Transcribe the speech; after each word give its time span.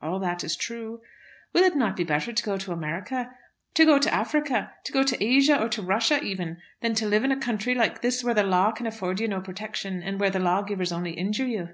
"All 0.00 0.18
that 0.20 0.42
is 0.44 0.56
true." 0.56 1.02
"Will 1.52 1.62
it 1.62 1.76
not 1.76 1.94
be 1.94 2.02
better 2.02 2.32
to 2.32 2.42
go 2.42 2.56
to 2.56 2.72
America, 2.72 3.34
to 3.74 3.84
go 3.84 3.98
to 3.98 4.14
Africa, 4.14 4.72
to 4.84 4.92
go 4.92 5.02
to 5.02 5.22
Asia, 5.22 5.60
or 5.62 5.68
to 5.68 5.82
Russia 5.82 6.18
even, 6.22 6.56
than 6.80 6.94
to 6.94 7.06
live 7.06 7.22
in 7.22 7.32
a 7.32 7.38
country 7.38 7.74
like 7.74 8.00
this, 8.00 8.24
where 8.24 8.32
the 8.32 8.44
law 8.44 8.72
can 8.72 8.86
afford 8.86 9.20
you 9.20 9.28
no 9.28 9.42
protection, 9.42 10.02
and 10.02 10.18
where 10.20 10.30
the 10.30 10.38
lawgivers 10.40 10.90
only 10.90 11.10
injure 11.12 11.44
you?" 11.46 11.68